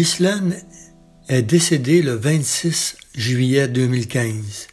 Ghislaine 0.00 0.56
est 1.28 1.42
décédée 1.42 2.00
le 2.00 2.14
26 2.14 2.96
juillet 3.14 3.68
2015, 3.68 4.68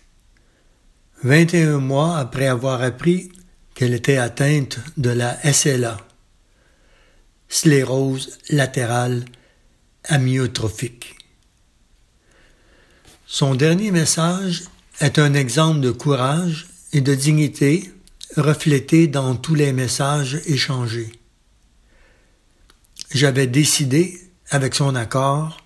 21 1.22 1.80
mois 1.80 2.18
après 2.18 2.48
avoir 2.48 2.82
appris 2.82 3.30
qu'elle 3.76 3.94
était 3.94 4.16
atteinte 4.16 4.80
de 4.96 5.10
la 5.10 5.38
SLA, 5.52 5.98
sclérose 7.50 8.38
latérale 8.50 9.26
amyotrophique. 10.06 11.18
Son 13.26 13.54
dernier 13.54 13.92
message 13.92 14.64
est 15.02 15.20
un 15.20 15.34
exemple 15.34 15.82
de 15.82 15.92
courage 15.92 16.68
et 16.94 17.02
de 17.02 17.14
dignité 17.14 17.92
reflété 18.38 19.08
dans 19.08 19.36
tous 19.36 19.56
les 19.56 19.74
messages 19.74 20.40
échangés. 20.46 21.12
J'avais 23.14 23.48
décidé, 23.48 24.22
avec 24.50 24.76
son 24.76 24.96
accord, 24.96 25.58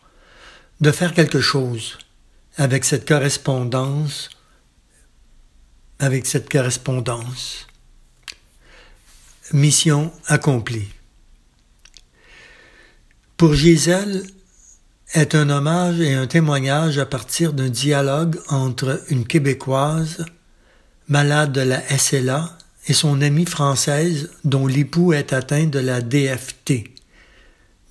de 0.80 0.92
faire 0.92 1.14
quelque 1.14 1.42
chose 1.42 1.98
avec 2.58 2.86
cette 2.86 3.08
correspondance, 3.08 4.30
avec 6.00 6.26
cette 6.26 6.50
correspondance. 6.50 7.68
Mission 9.54 10.12
accomplie. 10.28 10.90
Pour 13.38 13.54
Gisèle, 13.54 14.24
est 15.14 15.36
un 15.36 15.50
hommage 15.50 16.00
et 16.00 16.14
un 16.14 16.28
témoignage 16.28 16.98
à 16.98 17.06
partir 17.06 17.54
d'un 17.54 17.70
dialogue 17.70 18.40
entre 18.48 19.02
une 19.10 19.26
Québécoise 19.26 20.26
malade 21.10 21.52
de 21.52 21.62
la 21.62 21.82
SLA 21.98 22.58
et 22.88 22.94
son 22.94 23.22
amie 23.22 23.46
française 23.46 24.32
dont 24.46 24.68
l'époux 24.68 25.12
est 25.12 25.34
atteint 25.34 25.66
de 25.66 25.80
la 25.80 26.02
DFT, 26.02 26.91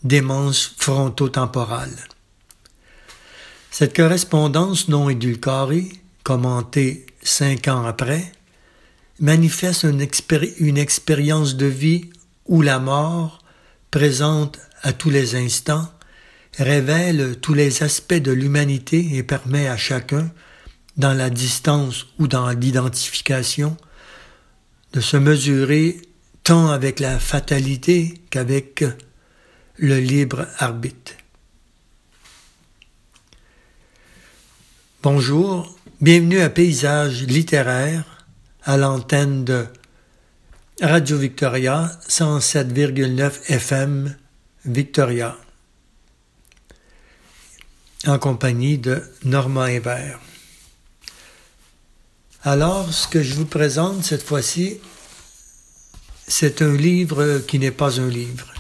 démence 0.05 0.75
frontotemporale. 0.79 1.97
Cette 3.71 3.97
correspondance 3.97 4.89
non 4.89 5.09
édulcorée, 5.11 5.89
commentée 6.25 7.07
cinq 7.23 7.69
ans 7.69 7.85
après, 7.85 8.33
manifeste 9.21 9.85
une, 9.85 10.07
une 10.59 10.79
expérience 10.79 11.57
de 11.57 11.67
vie 11.67 12.11
où 12.47 12.63
la 12.63 12.79
mort, 12.79 13.39
présente 13.91 14.59
à 14.83 14.93
tous 14.93 15.11
les 15.11 15.37
instants, 15.37 15.89
révèle 16.59 17.39
tous 17.41 17.55
les 17.55 17.83
aspects 17.83 18.15
de 18.15 18.33
l'humanité 18.33 19.17
et 19.17 19.23
permet 19.23 19.69
à 19.69 19.77
chacun, 19.77 20.31
dans 20.97 21.15
la 21.15 21.31
distance 21.31 22.07
ou 22.19 22.27
dans 22.27 22.49
l'identification, 22.51 23.77
de 24.93 25.01
se 25.01 25.17
mesurer 25.17 26.01
tant 26.43 26.69
avec 26.71 26.99
la 26.99 27.19
fatalité 27.19 28.15
qu'avec 28.31 28.85
le 29.81 29.99
libre 29.99 30.47
arbitre. 30.59 31.15
Bonjour, 35.03 35.75
bienvenue 36.03 36.43
à 36.43 36.51
Paysage 36.51 37.23
littéraire 37.23 38.27
à 38.63 38.77
l'antenne 38.77 39.47
de 39.47 39.65
Radio 40.83 41.17
Victoria 41.17 41.91
107,9 42.07 43.33
FM 43.49 44.15
Victoria 44.67 45.39
en 48.07 48.19
compagnie 48.19 48.77
de 48.77 49.03
Normand 49.25 49.65
Hébert. 49.65 50.21
Alors, 52.43 52.93
ce 52.93 53.09
que 53.09 53.23
je 53.23 53.33
vous 53.33 53.47
présente 53.47 54.05
cette 54.05 54.25
fois-ci, 54.25 54.79
c'est 56.29 56.61
un 56.61 56.75
livre 56.75 57.39
qui 57.49 57.59
n'est 57.59 57.71
pas 57.71 57.99
un 57.99 58.09
livre. 58.09 58.53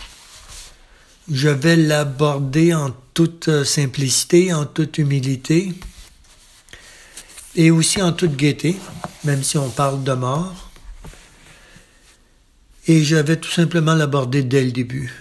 Je 1.32 1.48
vais 1.48 1.76
l'aborder 1.76 2.74
en 2.74 2.91
toute 3.14 3.64
simplicité, 3.64 4.52
en 4.52 4.66
toute 4.66 4.98
humilité 4.98 5.72
et 7.54 7.70
aussi 7.70 8.02
en 8.02 8.12
toute 8.12 8.36
gaieté, 8.36 8.76
même 9.24 9.42
si 9.42 9.58
on 9.58 9.70
parle 9.70 10.02
de 10.02 10.12
mort. 10.12 10.70
Et 12.86 13.04
je 13.04 13.16
vais 13.16 13.36
tout 13.36 13.50
simplement 13.50 13.94
l'aborder 13.94 14.42
dès 14.42 14.64
le 14.64 14.72
début, 14.72 15.12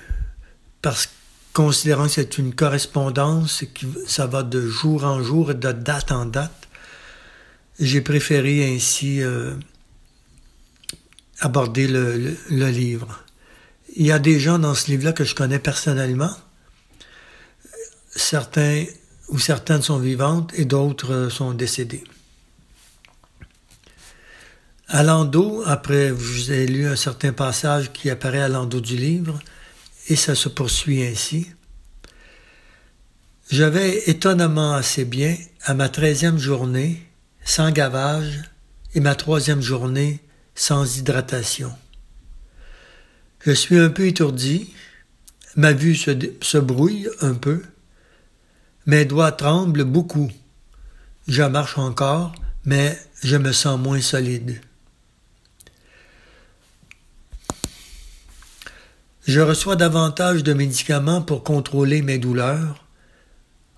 parce 0.81 1.07
que 1.07 1.11
considérant 1.53 2.05
que 2.05 2.11
c'est 2.11 2.37
une 2.37 2.55
correspondance, 2.55 3.63
que 3.73 3.85
ça 4.07 4.27
va 4.27 4.43
de 4.43 4.67
jour 4.67 5.03
en 5.03 5.21
jour 5.21 5.51
et 5.51 5.55
de 5.55 5.71
date 5.71 6.11
en 6.11 6.25
date, 6.25 6.67
j'ai 7.79 8.01
préféré 8.01 8.73
ainsi 8.73 9.21
euh, 9.21 9.55
aborder 11.39 11.87
le, 11.87 12.37
livre. 12.49 13.23
Il 13.95 14.05
y 14.05 14.11
a 14.11 14.19
des 14.19 14.39
gens 14.39 14.59
dans 14.59 14.75
ce 14.75 14.91
livre-là 14.91 15.13
que 15.13 15.23
je 15.23 15.35
connais 15.35 15.59
personnellement. 15.59 16.31
Certains 18.15 18.85
ou 19.29 19.39
certaines 19.39 19.81
sont 19.81 19.99
vivantes 19.99 20.51
et 20.55 20.65
d'autres 20.65 21.29
sont 21.29 21.53
décédées. 21.53 22.03
À 24.87 25.03
l'endos, 25.03 25.61
après, 25.67 26.09
vous 26.11 26.49
avez 26.49 26.65
lu 26.65 26.87
un 26.87 26.95
certain 26.95 27.31
passage 27.31 27.93
qui 27.93 28.09
apparaît 28.09 28.41
à 28.41 28.47
l'endos 28.47 28.81
du 28.81 28.95
livre, 28.95 29.39
et 30.07 30.15
ça 30.15 30.33
se 30.33 30.49
poursuit 30.49 31.03
ainsi. 31.03 31.47
J'avais 33.51 34.09
étonnamment 34.09 34.73
assez 34.73 35.05
bien, 35.05 35.37
à 35.61 35.75
ma 35.75 35.89
treizième 35.89 36.39
journée, 36.39 37.07
sans 37.45 37.71
gavage, 37.71 38.41
et 38.95 38.99
ma 38.99 39.13
troisième 39.13 39.61
journée, 39.61 40.21
sans 40.55 40.97
hydratation. 40.97 41.71
Je 43.41 43.51
suis 43.51 43.79
un 43.79 43.89
peu 43.89 44.05
étourdi, 44.07 44.73
ma 45.55 45.71
vue 45.71 45.95
se, 45.95 46.57
brouille 46.57 47.09
un 47.21 47.33
peu, 47.33 47.61
mes 48.85 49.05
doigts 49.05 49.31
tremblent 49.31 49.85
beaucoup. 49.85 50.29
Je 51.27 51.43
marche 51.43 51.77
encore, 51.77 52.33
mais 52.65 52.99
je 53.23 53.37
me 53.37 53.53
sens 53.53 53.79
moins 53.79 54.01
solide. 54.01 54.59
Je 59.25 59.39
reçois 59.39 59.75
davantage 59.75 60.43
de 60.43 60.53
médicaments 60.53 61.21
pour 61.21 61.43
contrôler 61.43 62.01
mes 62.01 62.17
douleurs. 62.17 62.83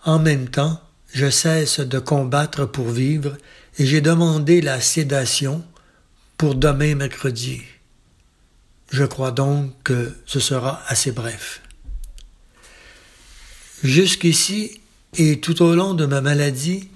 En 0.05 0.17
même 0.17 0.47
temps, 0.47 0.81
je 1.13 1.29
cesse 1.29 1.81
de 1.81 1.99
combattre 1.99 2.65
pour 2.65 2.89
vivre 2.89 3.37
et 3.77 3.85
j'ai 3.85 4.01
demandé 4.01 4.61
la 4.61 4.81
sédation 4.81 5.63
pour 6.37 6.55
demain 6.55 6.95
mercredi. 6.95 7.61
Je 8.91 9.05
crois 9.05 9.31
donc 9.31 9.71
que 9.83 10.13
ce 10.25 10.41
sera 10.41 10.83
assez 10.87 11.13
bref. 11.13 11.61
Jusqu'ici 13.83 14.81
et 15.17 15.39
tout 15.39 15.63
au 15.63 15.73
long 15.73 15.93
de 15.93 16.05
ma 16.05 16.19
maladie, 16.19 16.89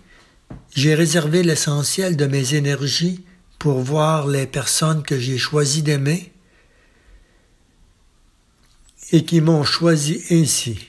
j'ai 0.75 0.93
réservé 0.93 1.41
l'essentiel 1.41 2.17
de 2.17 2.25
mes 2.25 2.55
énergies 2.55 3.23
pour 3.59 3.79
voir 3.79 4.27
les 4.27 4.45
personnes 4.45 5.03
que 5.03 5.17
j'ai 5.17 5.37
choisi 5.37 5.83
d'aimer 5.83 6.33
et 9.11 9.23
qui 9.23 9.39
m'ont 9.39 9.63
choisi 9.63 10.21
ainsi, 10.31 10.87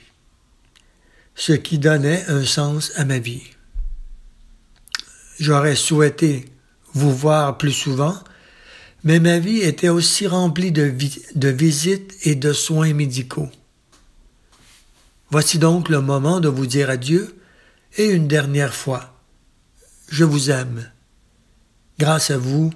ce 1.35 1.53
qui 1.53 1.79
donnait 1.79 2.25
un 2.27 2.43
sens 2.43 2.91
à 2.95 3.05
ma 3.05 3.19
vie. 3.19 3.43
J'aurais 5.39 5.75
souhaité 5.75 6.45
vous 6.93 7.15
voir 7.15 7.57
plus 7.57 7.71
souvent, 7.71 8.17
mais 9.07 9.21
ma 9.21 9.39
vie 9.39 9.59
était 9.59 9.87
aussi 9.87 10.27
remplie 10.27 10.73
de, 10.73 10.93
visites 11.49 12.13
et 12.23 12.35
de 12.35 12.51
soins 12.51 12.93
médicaux. 12.93 13.49
Voici 15.29 15.59
donc 15.59 15.87
le 15.87 16.01
moment 16.01 16.41
de 16.41 16.49
vous 16.49 16.65
dire 16.65 16.89
adieu 16.89 17.33
et 17.95 18.07
une 18.07 18.27
dernière 18.27 18.73
fois, 18.73 19.17
je 20.09 20.25
vous 20.25 20.51
aime. 20.51 20.91
Grâce 21.97 22.31
à 22.31 22.37
vous 22.37 22.73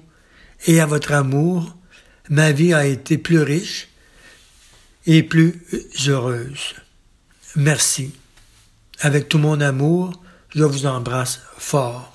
et 0.66 0.80
à 0.80 0.86
votre 0.86 1.12
amour, 1.12 1.76
ma 2.30 2.50
vie 2.50 2.72
a 2.72 2.86
été 2.86 3.18
plus 3.18 3.42
riche 3.42 3.88
et 5.04 5.22
plus 5.22 5.62
heureuse. 6.08 6.76
Merci. 7.56 8.14
Avec 9.00 9.28
tout 9.28 9.38
mon 9.38 9.60
amour, 9.60 10.14
je 10.48 10.64
vous 10.64 10.86
embrasse 10.86 11.42
fort. 11.58 12.10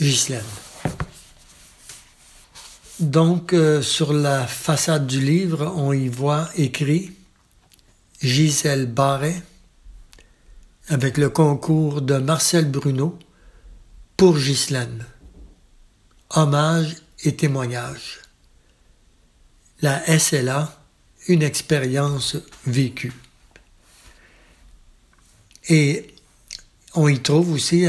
Ghislaine. 0.00 0.42
Donc, 3.00 3.52
euh, 3.52 3.82
sur 3.82 4.14
la 4.14 4.46
façade 4.46 5.06
du 5.06 5.20
livre, 5.20 5.72
on 5.76 5.92
y 5.92 6.08
voit 6.08 6.48
écrit 6.56 7.12
Gisèle 8.22 8.86
Barret, 8.86 9.42
avec 10.88 11.18
le 11.18 11.28
concours 11.28 12.00
de 12.00 12.16
Marcel 12.16 12.70
Bruno 12.70 13.18
pour 14.16 14.38
Ghislaine. 14.38 15.04
Hommage 16.30 16.96
et 17.24 17.36
témoignage. 17.36 18.20
La 19.82 20.18
SLA 20.18 20.76
une 21.28 21.42
expérience 21.42 22.36
vécue. 22.66 23.12
Et 25.68 26.14
on 26.94 27.08
y 27.08 27.20
trouve 27.20 27.52
aussi 27.52 27.86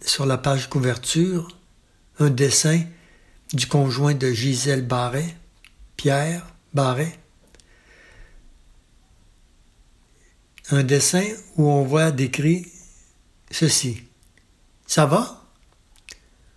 sur 0.00 0.26
la 0.26 0.38
page 0.38 0.70
couverture 0.70 1.48
un 2.18 2.30
dessin 2.30 2.82
du 3.52 3.66
conjoint 3.66 4.14
de 4.14 4.30
Gisèle 4.32 4.86
Barret, 4.86 5.34
Pierre 5.96 6.46
Barret, 6.72 7.18
un 10.70 10.82
dessin 10.82 11.24
où 11.56 11.68
on 11.68 11.84
voit 11.84 12.10
décrit 12.10 12.66
ceci. 13.50 14.02
Ça 14.86 15.06
va? 15.06 15.44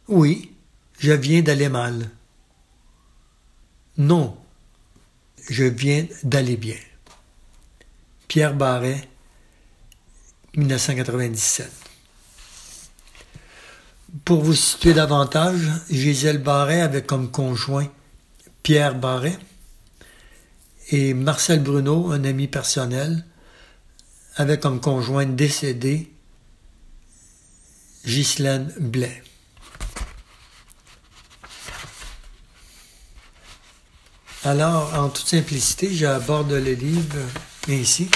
Oui, 0.08 0.52
je 1.00 1.12
viens 1.12 1.42
d'aller 1.42 1.70
mal. 1.70 2.10
Non, 3.98 4.38
je 5.50 5.64
viens 5.66 6.06
d'aller 6.24 6.58
bien. 6.58 6.78
Pierre 8.28 8.56
Barret, 8.56 9.08
1997. 10.56 11.85
Pour 14.24 14.44
vous 14.44 14.54
situer 14.54 14.94
davantage, 14.94 15.68
Gisèle 15.90 16.38
Barret 16.38 16.82
avait 16.82 17.04
comme 17.04 17.30
conjoint 17.30 17.88
Pierre 18.64 18.96
Barret 18.96 19.38
et 20.90 21.14
Marcel 21.14 21.62
Bruno, 21.62 22.12
un 22.12 22.24
ami 22.24 22.48
personnel, 22.48 23.26
avait 24.36 24.60
comme 24.60 24.80
conjointe 24.80 25.36
décédée 25.36 26.12
Ghislaine 28.06 28.74
Blais. 28.80 29.24
Alors, 34.44 34.94
en 34.94 35.10
toute 35.10 35.28
simplicité, 35.28 35.94
j'aborde 35.94 36.52
le 36.52 36.74
livre 36.74 37.18
ainsi. 37.68 38.10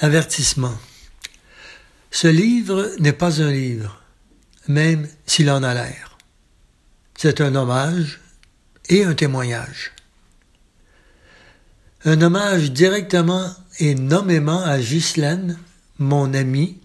Avertissement. 0.00 0.76
Ce 2.10 2.28
livre 2.28 2.90
n'est 2.98 3.12
pas 3.12 3.42
un 3.42 3.50
livre, 3.50 4.02
même 4.66 5.08
s'il 5.26 5.50
en 5.50 5.62
a 5.62 5.74
l'air. 5.74 6.18
C'est 7.16 7.40
un 7.40 7.54
hommage 7.54 8.20
et 8.88 9.04
un 9.04 9.14
témoignage. 9.14 9.92
Un 12.04 12.20
hommage 12.22 12.72
directement 12.72 13.50
et 13.78 13.94
nommément 13.94 14.62
à 14.62 14.78
Ghislaine, 14.78 15.58
mon 15.98 16.32
ami, 16.32 16.78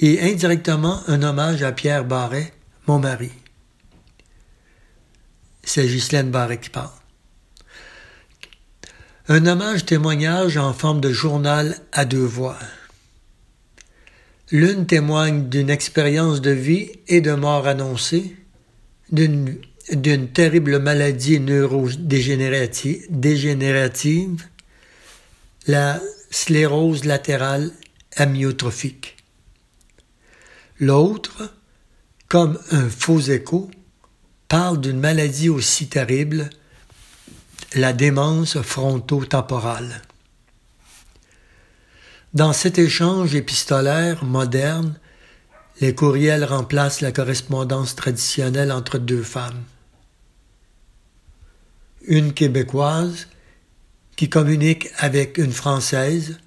et 0.00 0.20
indirectement 0.22 1.00
un 1.06 1.22
hommage 1.22 1.62
à 1.62 1.72
Pierre 1.72 2.04
Barret, 2.04 2.52
mon 2.86 2.98
mari. 2.98 3.30
C'est 5.62 5.86
Ghislaine 5.86 6.30
Barret 6.30 6.58
qui 6.58 6.70
parle. 6.70 6.90
Un 9.28 9.46
hommage 9.46 9.86
témoignage 9.86 10.58
en 10.58 10.74
forme 10.74 11.00
de 11.00 11.10
journal 11.10 11.78
à 11.92 12.04
deux 12.04 12.26
voix. 12.26 12.58
L'une 14.54 14.86
témoigne 14.86 15.48
d'une 15.48 15.68
expérience 15.68 16.40
de 16.40 16.52
vie 16.52 16.92
et 17.08 17.20
de 17.20 17.32
mort 17.32 17.66
annoncée, 17.66 18.36
d'une 19.10 20.28
terrible 20.32 20.78
maladie 20.78 21.40
neurodégénérative, 21.40 23.04
dégénérative, 23.10 24.44
la 25.66 26.00
sclérose 26.30 27.04
latérale 27.04 27.72
amyotrophique. 28.14 29.16
L'autre, 30.78 31.52
comme 32.28 32.56
un 32.70 32.88
faux 32.88 33.22
écho, 33.22 33.68
parle 34.46 34.80
d'une 34.80 35.00
maladie 35.00 35.48
aussi 35.48 35.88
terrible, 35.88 36.48
la 37.74 37.92
démence 37.92 38.62
frontotemporale. 38.62 40.02
Dans 42.34 42.52
cet 42.52 42.78
échange 42.78 43.34
épistolaire 43.34 44.24
moderne, 44.24 44.98
les 45.80 45.94
courriels 45.94 46.44
remplacent 46.44 47.00
la 47.00 47.12
correspondance 47.12 47.96
traditionnelle 47.96 48.72
entre 48.72 48.98
deux 48.98 49.22
femmes 49.22 49.62
une 52.06 52.32
Québécoise 52.32 53.28
qui 54.16 54.28
communique 54.28 54.88
avec 54.98 55.38
une 55.38 55.52
Française, 55.52 56.38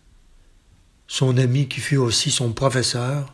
son 1.07 1.37
ami 1.37 1.67
qui 1.67 1.79
fut 1.79 1.97
aussi 1.97 2.31
son 2.31 2.53
professeur, 2.53 3.33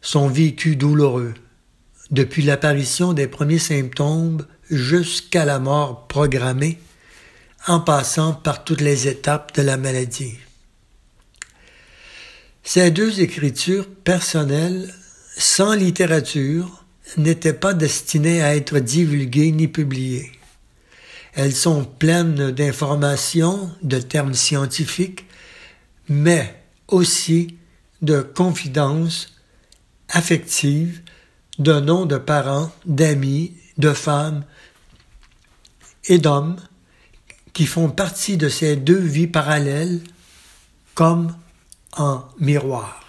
son 0.00 0.28
vécu 0.28 0.76
douloureux, 0.76 1.34
depuis 2.10 2.42
l'apparition 2.42 3.12
des 3.12 3.28
premiers 3.28 3.58
symptômes 3.58 4.46
jusqu'à 4.70 5.44
la 5.44 5.58
mort 5.58 6.06
programmée, 6.08 6.78
en 7.66 7.80
passant 7.80 8.32
par 8.32 8.64
toutes 8.64 8.80
les 8.80 9.08
étapes 9.08 9.54
de 9.56 9.62
la 9.62 9.76
maladie. 9.76 10.38
Ces 12.70 12.90
deux 12.90 13.22
écritures 13.22 13.88
personnelles, 13.88 14.92
sans 15.38 15.72
littérature, 15.72 16.84
n'étaient 17.16 17.54
pas 17.54 17.72
destinées 17.72 18.42
à 18.42 18.54
être 18.54 18.78
divulguées 18.78 19.52
ni 19.52 19.68
publiées. 19.68 20.30
Elles 21.32 21.54
sont 21.54 21.86
pleines 21.86 22.50
d'informations, 22.50 23.70
de 23.80 23.98
termes 23.98 24.34
scientifiques, 24.34 25.24
mais 26.10 26.62
aussi 26.88 27.56
de 28.02 28.20
confidences 28.20 29.34
affectives, 30.10 31.00
de 31.58 31.80
noms 31.80 32.04
de 32.04 32.18
parents, 32.18 32.70
d'amis, 32.84 33.54
de 33.78 33.94
femmes 33.94 34.44
et 36.04 36.18
d'hommes 36.18 36.60
qui 37.54 37.64
font 37.64 37.88
partie 37.88 38.36
de 38.36 38.50
ces 38.50 38.76
deux 38.76 39.00
vies 39.00 39.26
parallèles 39.26 40.02
comme 40.94 41.34
en 41.98 42.24
miroir. 42.38 43.04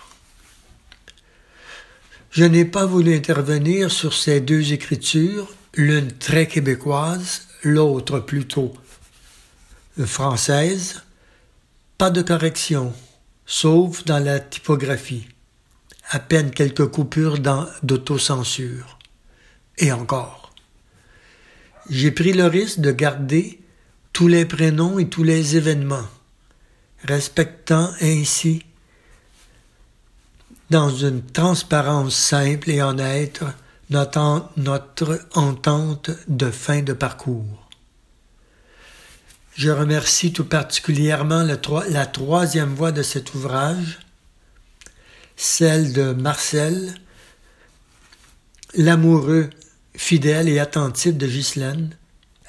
Je 2.32 2.44
n'ai 2.44 2.66
pas 2.66 2.86
voulu 2.86 3.16
intervenir 3.16 3.92
sur 3.92 4.14
ces 4.14 4.40
deux 4.40 4.74
écritures, 4.74 5.48
l'une 5.74 6.12
très 6.12 6.48
québécoise, 6.48 7.48
l'autre 7.64 8.20
plutôt 8.20 8.74
française, 10.06 11.02
pas 11.98 12.10
de 12.10 12.22
correction, 12.22 12.94
sauf 13.46 14.06
dans 14.06 14.24
la 14.24 14.40
typographie, 14.40 15.28
à 16.10 16.20
peine 16.20 16.52
quelques 16.52 16.88
coupures 16.88 17.40
d'autocensure. 17.84 19.00
Et 19.78 19.92
encore. 19.92 20.54
J'ai 21.90 22.12
pris 22.12 22.34
le 22.34 22.46
risque 22.46 22.80
de 22.80 22.92
garder 22.92 23.60
tous 24.14 24.28
les 24.28 24.46
prénoms 24.46 25.00
et 25.00 25.10
tous 25.10 25.24
les 25.24 25.56
événements, 25.56 26.08
respectant 27.04 27.92
ainsi, 28.02 28.64
dans 30.70 30.90
une 30.90 31.24
transparence 31.24 32.16
simple 32.16 32.70
et 32.70 32.82
honnête, 32.82 33.42
notre, 33.90 34.50
notre 34.58 35.20
entente 35.34 36.12
de 36.28 36.52
fin 36.52 36.82
de 36.82 36.94
parcours. 36.94 37.68
Je 39.56 39.72
remercie 39.72 40.32
tout 40.32 40.46
particulièrement 40.46 41.44
la 41.44 42.06
troisième 42.06 42.74
voix 42.76 42.92
de 42.92 43.02
cet 43.02 43.34
ouvrage, 43.34 44.00
celle 45.36 45.92
de 45.92 46.14
Marcel, 46.14 46.94
l'amoureux, 48.76 49.50
fidèle 49.96 50.48
et 50.48 50.60
attentif 50.60 51.18
de 51.18 51.28
Ghislaine, 51.28 51.90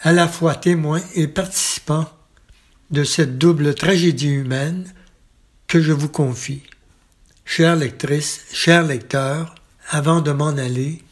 à 0.02 0.12
la 0.12 0.28
fois 0.28 0.54
témoin 0.54 1.00
et 1.14 1.26
participant 1.26 2.08
de 2.90 3.02
cette 3.02 3.38
double 3.38 3.74
tragédie 3.74 4.28
humaine 4.28 4.92
que 5.66 5.80
je 5.80 5.92
vous 5.92 6.08
confie. 6.08 6.62
Chère 7.52 7.74
lectrice, 7.74 8.42
chers 8.52 8.84
lecteurs, 8.84 9.56
avant 9.88 10.20
de 10.20 10.30
m'en 10.30 10.50
aller, 10.50 11.02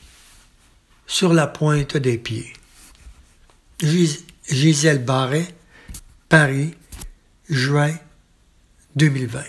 sur 1.05 1.33
la 1.33 1.49
pointe 1.49 1.97
des 1.97 2.17
pieds. 2.17 2.53
Gisèle 4.49 5.05
Barret, 5.05 5.49
Paris, 6.29 6.77
juin 7.51 7.93
2020. 8.95 9.41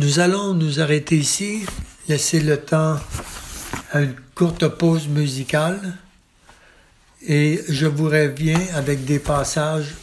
Nous 0.00 0.18
allons 0.18 0.52
nous 0.54 0.80
arrêter 0.80 1.16
ici, 1.16 1.64
laisser 2.08 2.40
le 2.40 2.60
temps 2.60 2.98
à 3.92 4.00
une 4.00 4.16
courte 4.34 4.66
pause 4.66 5.06
musicale 5.06 5.98
et 7.22 7.62
je 7.68 7.86
vous 7.86 8.06
reviens 8.06 8.60
avec 8.74 9.04
des 9.04 9.20
passages 9.20 9.94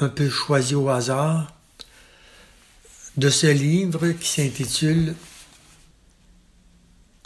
un 0.00 0.08
peu 0.08 0.30
choisis 0.30 0.76
au 0.76 0.88
hasard 0.90 1.57
de 3.18 3.30
ce 3.30 3.48
livre 3.48 4.08
qui 4.12 4.28
s'intitule 4.28 5.14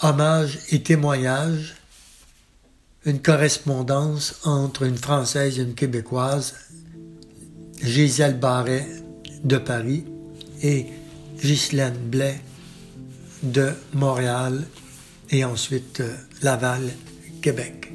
Hommage 0.00 0.58
et 0.70 0.82
témoignage, 0.82 1.76
une 3.04 3.20
correspondance 3.20 4.40
entre 4.44 4.84
une 4.84 4.96
Française 4.96 5.58
et 5.58 5.62
une 5.62 5.75
Québécoise, 5.75 6.54
Gisèle 7.82 8.38
Barret 8.38 8.88
de 9.44 9.58
Paris 9.58 10.04
et 10.62 10.87
Ghislaine 11.38 11.99
Blais 11.99 12.40
de 13.42 13.72
Montréal 13.92 14.64
et 15.30 15.44
ensuite 15.44 16.00
euh, 16.00 16.16
Laval, 16.42 16.82
Québec. 17.42 17.91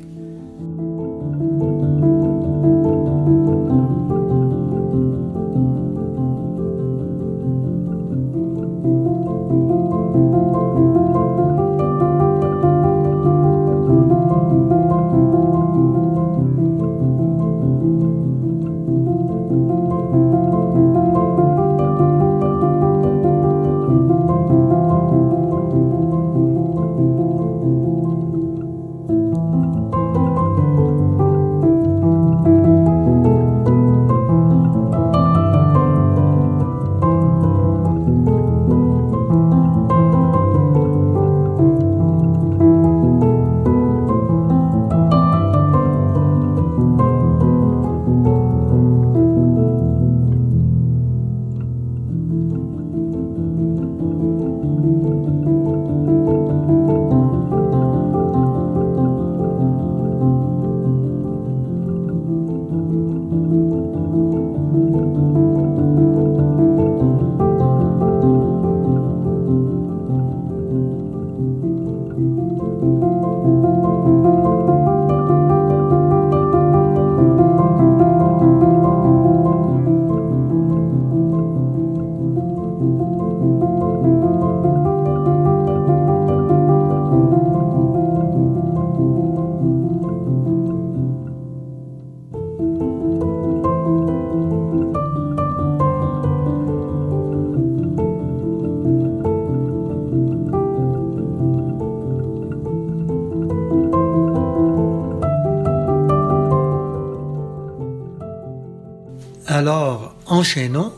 Enchaînons. 110.38 110.94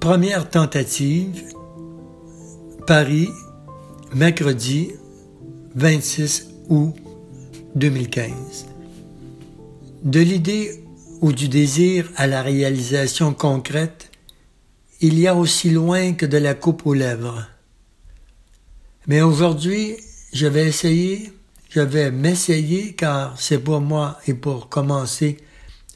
Première 0.00 0.50
tentative, 0.50 1.42
Paris, 2.86 3.30
mercredi 4.14 4.90
26 5.76 6.48
août 6.68 6.94
2015. 7.76 8.66
De 10.02 10.20
l'idée 10.20 10.84
ou 11.22 11.32
du 11.32 11.48
désir 11.48 12.10
à 12.16 12.26
la 12.26 12.42
réalisation 12.42 13.32
concrète, 13.32 14.10
il 15.00 15.18
y 15.18 15.26
a 15.26 15.34
aussi 15.34 15.70
loin 15.70 16.12
que 16.12 16.26
de 16.26 16.36
la 16.36 16.52
coupe 16.52 16.84
aux 16.84 16.92
lèvres. 16.92 17.46
Mais 19.06 19.22
aujourd'hui, 19.22 19.96
je 20.34 20.46
vais 20.46 20.66
essayer, 20.66 21.32
je 21.70 21.80
vais 21.80 22.10
m'essayer 22.10 22.92
car 22.92 23.40
c'est 23.40 23.58
pour 23.58 23.80
moi 23.80 24.18
et 24.26 24.34
pour 24.34 24.68
commencer 24.68 25.38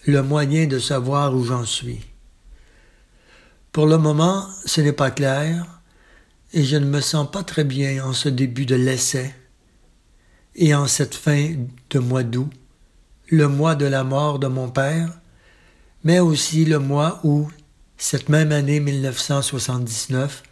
le 0.06 0.22
moyen 0.22 0.66
de 0.66 0.78
savoir 0.78 1.34
où 1.34 1.44
j'en 1.44 1.64
suis. 1.64 2.00
Pour 3.72 3.86
le 3.86 3.98
moment, 3.98 4.46
ce 4.66 4.80
n'est 4.80 4.92
pas 4.92 5.10
clair 5.10 5.80
et 6.52 6.62
je 6.62 6.76
ne 6.76 6.86
me 6.86 7.00
sens 7.00 7.30
pas 7.30 7.42
très 7.42 7.64
bien 7.64 8.04
en 8.04 8.12
ce 8.12 8.28
début 8.28 8.66
de 8.66 8.76
l'essai 8.76 9.34
et 10.54 10.74
en 10.74 10.86
cette 10.86 11.14
fin 11.14 11.54
de 11.90 11.98
mois 11.98 12.22
d'août, 12.22 12.50
le 13.28 13.48
mois 13.48 13.74
de 13.74 13.86
la 13.86 14.04
mort 14.04 14.38
de 14.38 14.46
mon 14.46 14.70
père, 14.70 15.18
mais 16.04 16.20
aussi 16.20 16.64
le 16.64 16.78
mois 16.78 17.20
où, 17.24 17.50
cette 17.96 18.28
même 18.28 18.52
année 18.52 18.78
1979, 18.78 20.42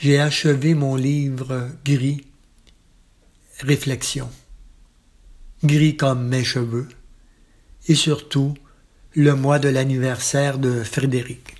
j'ai 0.00 0.20
achevé 0.20 0.74
mon 0.74 0.96
livre 0.96 1.68
gris 1.84 2.24
Réflexion. 3.60 4.30
Gris 5.64 5.96
comme 5.96 6.28
mes 6.28 6.44
cheveux, 6.44 6.88
et 7.88 7.94
surtout 7.94 8.54
le 9.16 9.34
mois 9.34 9.58
de 9.58 9.70
l'anniversaire 9.70 10.58
de 10.58 10.84
Frédéric, 10.84 11.56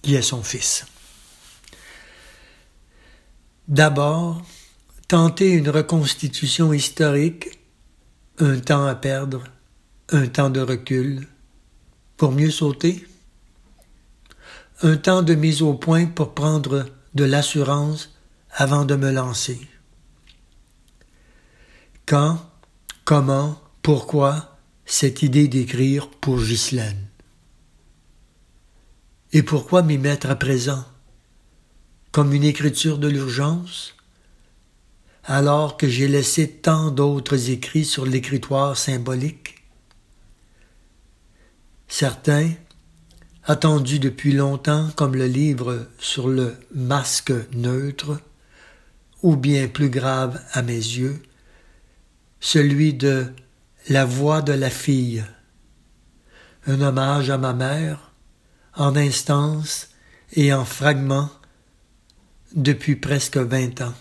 qui 0.00 0.14
est 0.14 0.22
son 0.22 0.42
fils. 0.42 0.86
D'abord, 3.68 4.42
tenter 5.06 5.50
une 5.50 5.68
reconstitution 5.68 6.72
historique, 6.72 7.60
un 8.38 8.58
temps 8.58 8.86
à 8.86 8.94
perdre, 8.94 9.44
un 10.08 10.28
temps 10.28 10.48
de 10.48 10.60
recul, 10.60 11.28
pour 12.16 12.32
mieux 12.32 12.50
sauter, 12.50 13.06
un 14.80 14.96
temps 14.96 15.22
de 15.22 15.34
mise 15.34 15.60
au 15.60 15.74
point 15.74 16.06
pour 16.06 16.32
prendre 16.32 16.86
de 17.14 17.24
l'assurance 17.24 18.16
avant 18.50 18.86
de 18.86 18.96
me 18.96 19.12
lancer. 19.12 19.60
Quand, 22.06 22.38
comment, 23.04 23.60
pourquoi 23.82 24.51
cette 24.92 25.22
idée 25.22 25.48
d'écrire 25.48 26.10
pour 26.10 26.38
Ghislaine? 26.38 27.06
Et 29.32 29.42
pourquoi 29.42 29.82
m'y 29.82 29.96
mettre 29.96 30.28
à 30.28 30.36
présent? 30.36 30.84
Comme 32.10 32.34
une 32.34 32.44
écriture 32.44 32.98
de 32.98 33.08
l'urgence? 33.08 33.96
Alors 35.24 35.78
que 35.78 35.88
j'ai 35.88 36.08
laissé 36.08 36.46
tant 36.46 36.90
d'autres 36.90 37.48
écrits 37.48 37.86
sur 37.86 38.04
l'écritoire 38.04 38.76
symbolique? 38.76 39.64
Certains, 41.88 42.50
attendus 43.44 43.98
depuis 43.98 44.32
longtemps 44.32 44.90
comme 44.94 45.16
le 45.16 45.26
livre 45.26 45.88
sur 45.98 46.28
le 46.28 46.54
masque 46.74 47.32
neutre, 47.54 48.20
ou 49.22 49.36
bien 49.36 49.68
plus 49.68 49.88
grave 49.88 50.38
à 50.52 50.60
mes 50.60 50.74
yeux, 50.74 51.22
celui 52.40 52.92
de 52.92 53.32
La 53.88 54.04
voix 54.04 54.42
de 54.42 54.52
la 54.52 54.70
fille, 54.70 55.24
un 56.66 56.80
hommage 56.80 57.30
à 57.30 57.38
ma 57.38 57.52
mère, 57.52 58.12
en 58.74 58.94
instance 58.94 59.88
et 60.34 60.52
en 60.52 60.64
fragments 60.64 61.30
depuis 62.54 62.96
presque 62.96 63.38
vingt 63.38 63.80
ans. 63.80 63.94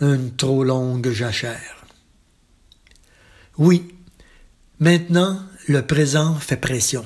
Une 0.00 0.34
trop 0.36 0.62
longue 0.62 1.10
jachère. 1.10 1.84
Oui, 3.56 3.94
maintenant 4.78 5.40
le 5.66 5.80
présent 5.86 6.34
fait 6.34 6.56
pression. 6.56 7.04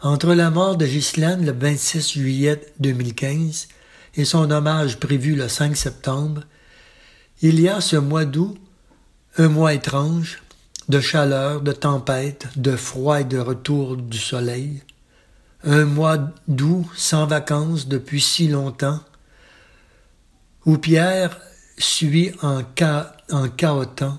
Entre 0.00 0.34
la 0.34 0.50
mort 0.50 0.76
de 0.76 0.86
Ghislaine 0.86 1.44
le 1.44 1.52
26 1.52 2.14
juillet 2.14 2.60
2015 2.80 3.68
et 4.14 4.24
son 4.24 4.50
hommage 4.50 4.98
prévu 4.98 5.36
le 5.36 5.48
5 5.48 5.76
septembre, 5.76 6.42
il 7.42 7.60
y 7.60 7.68
a 7.68 7.80
ce 7.80 7.96
mois 7.96 8.24
d'août, 8.24 8.58
un 9.40 9.48
mois 9.48 9.72
étrange, 9.72 10.42
de 10.90 11.00
chaleur, 11.00 11.62
de 11.62 11.72
tempête, 11.72 12.48
de 12.56 12.76
froid 12.76 13.22
et 13.22 13.24
de 13.24 13.38
retour 13.38 13.96
du 13.96 14.18
soleil, 14.18 14.82
un 15.64 15.86
mois 15.86 16.18
d'août 16.46 16.86
sans 16.94 17.26
vacances 17.26 17.88
depuis 17.88 18.20
si 18.20 18.48
longtemps, 18.48 19.00
où 20.66 20.76
Pierre 20.76 21.40
suit 21.78 22.32
en, 22.42 22.60
ca 22.78 23.16
en 23.30 23.48
chaotant 23.48 24.18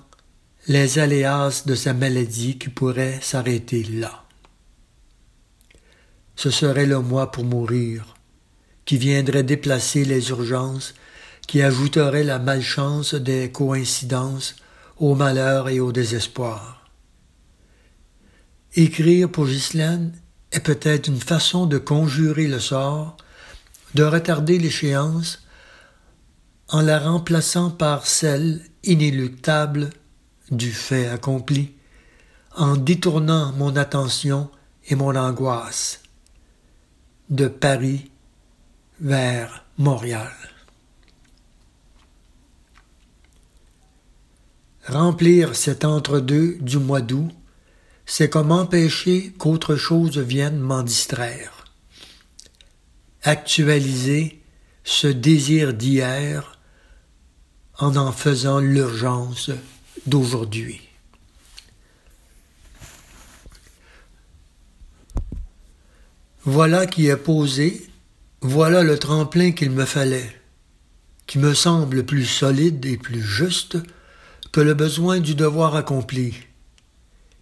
les 0.67 0.97
aléas 0.97 1.65
de 1.67 1.75
sa 1.75 1.93
maladie 1.93 2.57
qui 2.57 2.69
pourrait 2.69 3.19
s'arrêter 3.21 3.83
là. 3.83 4.23
Ce 6.35 6.49
serait 6.49 6.87
le 6.87 6.99
mois 6.99 7.31
pour 7.31 7.43
mourir, 7.43 8.15
qui 8.85 8.97
viendrait 8.97 9.43
déplacer 9.43 10.03
les 10.03 10.31
urgences 10.31 10.95
qui 11.45 11.61
ajouterait 11.61 12.23
la 12.23 12.39
malchance 12.39 13.13
des 13.13 13.51
coïncidences 13.51 14.55
au 15.01 15.15
malheur 15.15 15.67
et 15.67 15.79
au 15.79 15.91
désespoir. 15.91 16.85
Écrire 18.75 19.29
pour 19.31 19.47
Ghislaine 19.47 20.13
est 20.51 20.59
peut-être 20.59 21.07
une 21.07 21.19
façon 21.19 21.65
de 21.65 21.79
conjurer 21.79 22.47
le 22.47 22.59
sort, 22.59 23.17
de 23.95 24.03
retarder 24.03 24.59
l'échéance, 24.59 25.43
en 26.69 26.81
la 26.81 26.99
remplaçant 26.99 27.71
par 27.71 28.05
celle 28.05 28.61
inéluctable 28.83 29.89
du 30.51 30.71
fait 30.71 31.07
accompli, 31.07 31.73
en 32.55 32.77
détournant 32.77 33.53
mon 33.53 33.75
attention 33.75 34.51
et 34.87 34.93
mon 34.93 35.15
angoisse 35.15 36.03
de 37.31 37.47
Paris 37.47 38.11
vers 38.99 39.65
Montréal. 39.79 40.50
Remplir 44.87 45.55
cet 45.55 45.85
entre-deux 45.85 46.57
du 46.59 46.77
mois 46.77 47.01
d'août, 47.01 47.31
c'est 48.05 48.29
comme 48.29 48.51
empêcher 48.51 49.31
qu'autre 49.37 49.75
chose 49.75 50.17
vienne 50.17 50.59
m'en 50.59 50.81
distraire. 50.81 51.65
Actualiser 53.23 54.41
ce 54.83 55.07
désir 55.07 55.73
d'hier 55.73 56.59
en 57.77 57.95
en 57.95 58.11
faisant 58.11 58.59
l'urgence 58.59 59.51
d'aujourd'hui. 60.07 60.81
Voilà 66.43 66.87
qui 66.87 67.07
est 67.07 67.17
posé, 67.17 67.87
voilà 68.41 68.81
le 68.81 68.97
tremplin 68.97 69.51
qu'il 69.51 69.69
me 69.69 69.85
fallait, 69.85 70.35
qui 71.27 71.37
me 71.37 71.53
semble 71.53 72.03
plus 72.03 72.25
solide 72.25 72.83
et 72.87 72.97
plus 72.97 73.21
juste 73.21 73.77
que 74.51 74.61
le 74.61 74.73
besoin 74.73 75.19
du 75.19 75.35
devoir 75.35 75.75
accompli, 75.75 76.35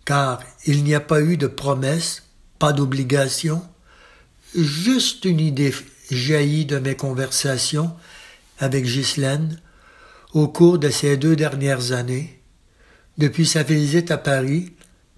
car 0.06 0.40
il 0.66 0.84
n'y 0.84 0.94
a 0.94 1.00
pas 1.00 1.22
eu 1.22 1.38
de 1.38 1.48
promesse, 1.48 2.24
pas 2.60 2.74
d'obligation, 2.74 3.64
juste 4.56 5.26
une 5.26 5.40
idée 5.40 5.74
jaillie 6.12 6.66
de 6.66 6.80
mes 6.80 6.96
conversations 6.96 7.92
avec 8.60 8.86
Ghislaine 8.86 9.60
au 10.34 10.48
cours 10.48 10.78
de 10.78 10.90
ces 10.90 11.18
deux 11.18 11.36
dernières 11.36 11.92
années, 11.92 12.42
depuis 13.18 13.46
sa 13.46 13.64
visite 13.64 14.12
à 14.12 14.18
Paris 14.18 14.74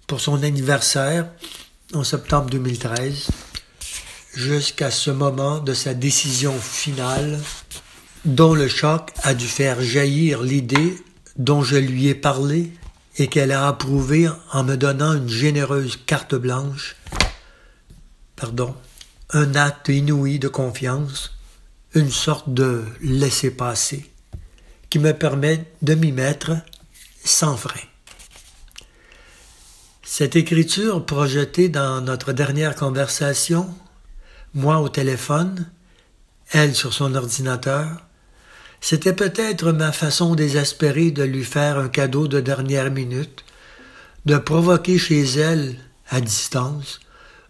pour 0.06 0.20
son 0.20 0.42
anniversaire 0.42 1.28
en 1.92 2.04
septembre 2.04 2.48
2013, 2.50 3.28
jusqu'à 4.34 4.90
ce 4.90 5.10
moment 5.10 5.58
de 5.58 5.74
sa 5.74 5.92
décision 5.92 6.58
finale, 6.58 7.38
dont 8.24 8.54
le 8.54 8.68
choc 8.68 9.10
a 9.22 9.34
dû 9.34 9.46
faire 9.46 9.82
jaillir 9.82 10.42
l'idée 10.42 10.96
dont 11.36 11.62
je 11.62 11.76
lui 11.76 12.08
ai 12.08 12.14
parlé 12.14 12.72
et 13.16 13.28
qu'elle 13.28 13.52
a 13.52 13.68
approuvé 13.68 14.28
en 14.52 14.64
me 14.64 14.76
donnant 14.76 15.14
une 15.14 15.28
généreuse 15.28 15.96
carte 16.06 16.34
blanche, 16.34 16.96
pardon, 18.36 18.74
un 19.30 19.54
acte 19.54 19.88
inouï 19.88 20.38
de 20.38 20.48
confiance, 20.48 21.32
une 21.94 22.10
sorte 22.10 22.52
de 22.52 22.84
laisser-passer, 23.02 24.10
qui 24.90 24.98
me 24.98 25.12
permet 25.12 25.66
de 25.82 25.94
m'y 25.94 26.12
mettre 26.12 26.52
sans 27.24 27.56
frein. 27.56 27.80
Cette 30.02 30.36
écriture 30.36 31.06
projetée 31.06 31.68
dans 31.68 32.02
notre 32.02 32.32
dernière 32.32 32.74
conversation, 32.74 33.74
moi 34.54 34.80
au 34.80 34.88
téléphone, 34.88 35.70
elle 36.50 36.74
sur 36.74 36.92
son 36.92 37.14
ordinateur, 37.14 38.06
c'était 38.82 39.14
peut-être 39.14 39.70
ma 39.70 39.92
façon 39.92 40.34
désespérée 40.34 41.12
de 41.12 41.22
lui 41.22 41.44
faire 41.44 41.78
un 41.78 41.88
cadeau 41.88 42.26
de 42.26 42.40
dernière 42.40 42.90
minute, 42.90 43.44
de 44.26 44.36
provoquer 44.36 44.98
chez 44.98 45.22
elle, 45.22 45.78
à 46.10 46.20
distance, 46.20 46.98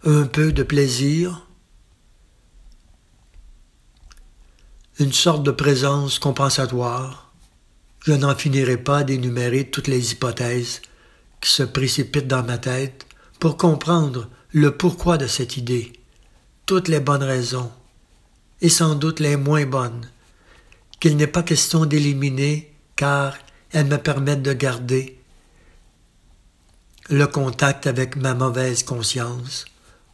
un 0.05 0.27
peu 0.27 0.51
de 0.51 0.61
plaisir, 0.61 1.47
une 4.99 5.11
sorte 5.11 5.41
de 5.41 5.49
présence 5.49 6.19
compensatoire. 6.19 7.33
Je 8.01 8.13
n'en 8.13 8.35
finirai 8.35 8.77
pas 8.77 9.03
d'énumérer 9.03 9.71
toutes 9.71 9.87
les 9.87 10.11
hypothèses 10.11 10.83
qui 11.41 11.49
se 11.49 11.63
précipitent 11.63 12.27
dans 12.27 12.43
ma 12.43 12.59
tête 12.59 13.07
pour 13.39 13.57
comprendre 13.57 14.29
le 14.51 14.77
pourquoi 14.77 15.17
de 15.17 15.25
cette 15.25 15.57
idée, 15.57 15.93
toutes 16.67 16.89
les 16.89 16.99
bonnes 16.99 17.23
raisons, 17.23 17.71
et 18.61 18.69
sans 18.69 18.93
doute 18.93 19.19
les 19.19 19.35
moins 19.35 19.65
bonnes, 19.65 20.07
qu'il 21.03 21.17
n'est 21.17 21.27
pas 21.27 21.43
question 21.43 21.85
d'éliminer 21.85 22.73
car 22.95 23.37
elles 23.73 23.87
me 23.87 23.97
permettent 23.97 24.41
de 24.41 24.53
garder 24.53 25.19
le 27.09 27.27
contact 27.27 27.87
avec 27.87 28.15
ma 28.15 28.33
mauvaise 28.33 28.83
conscience, 28.83 29.65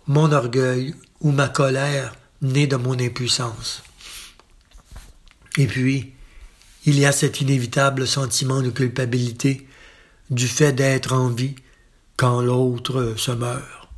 mon 0.08 0.32
orgueil 0.32 0.96
ou 1.22 1.30
ma 1.30 1.48
colère 1.48 2.16
née 2.42 2.66
de 2.66 2.76
mon 2.76 2.98
impuissance. 2.98 3.84
Et 5.60 5.68
puis, 5.68 6.12
il 6.88 6.98
y 6.98 7.06
a 7.06 7.12
cet 7.12 7.40
inévitable 7.40 8.08
sentiment 8.08 8.64
de 8.64 8.72
culpabilité 8.72 9.68
du 10.32 10.48
fait 10.48 10.74
d'être 10.74 11.14
en 11.14 11.30
vie 11.30 11.54
quand 12.18 12.42
l'autre 12.42 13.14
se 13.16 13.30
meurt. 13.30 13.90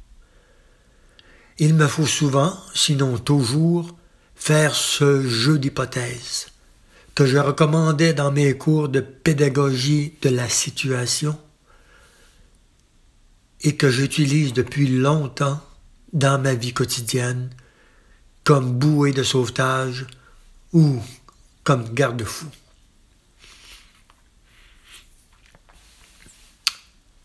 Il 1.57 1.73
me 1.73 1.87
faut 1.87 2.05
souvent, 2.05 2.53
sinon 2.73 3.17
toujours, 3.17 3.95
faire 4.35 4.75
ce 4.75 5.25
jeu 5.25 5.57
d'hypothèses 5.57 6.50
que 7.15 7.25
je 7.25 7.37
recommandais 7.37 8.13
dans 8.13 8.31
mes 8.31 8.57
cours 8.57 8.89
de 8.89 8.99
pédagogie 8.99 10.13
de 10.21 10.29
la 10.29 10.49
situation 10.49 11.37
et 13.61 13.75
que 13.75 13.89
j'utilise 13.89 14.53
depuis 14.53 14.87
longtemps 14.87 15.61
dans 16.13 16.41
ma 16.41 16.53
vie 16.53 16.73
quotidienne 16.73 17.49
comme 18.43 18.73
bouée 18.73 19.11
de 19.11 19.23
sauvetage 19.23 20.07
ou 20.73 20.99
comme 21.63 21.93
garde-fou. 21.93 22.47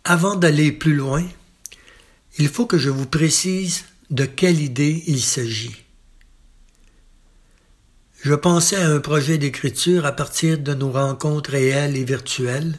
Avant 0.05 0.37
d'aller 0.37 0.73
plus 0.73 0.95
loin, 0.95 1.25
il 2.39 2.49
faut 2.49 2.67
que 2.67 2.79
je 2.79 2.91
vous 2.91 3.07
précise 3.07 3.87
de 4.11 4.25
quelle 4.25 4.61
idée 4.61 5.03
il 5.07 5.21
s'agit. 5.21 5.86
Je 8.27 8.35
pensais 8.35 8.75
à 8.75 8.91
un 8.91 8.99
projet 8.99 9.39
d'écriture 9.39 10.05
à 10.05 10.11
partir 10.11 10.59
de 10.59 10.75
nos 10.75 10.91
rencontres 10.91 11.53
réelles 11.53 11.97
et 11.97 12.03
virtuelles, 12.03 12.77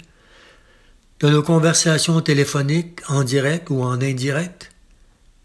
de 1.22 1.30
nos 1.30 1.42
conversations 1.42 2.20
téléphoniques 2.20 3.00
en 3.08 3.24
direct 3.24 3.70
ou 3.70 3.82
en 3.82 4.02
indirect, 4.02 4.72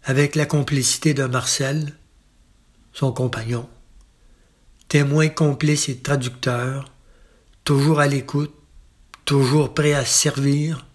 avec 0.03 0.35
la 0.35 0.45
complicité 0.45 1.13
de 1.13 1.23
Marcel, 1.23 1.93
son 2.91 3.13
compagnon, 3.13 3.69
témoin 4.89 5.29
complice 5.29 5.87
et 5.87 5.95
traducteur, 5.95 6.91
toujours 7.63 8.01
à 8.01 8.07
l'écoute, 8.07 8.53
toujours 9.23 9.73
prêt 9.73 9.93
à 9.93 10.03
servir, 10.03 10.85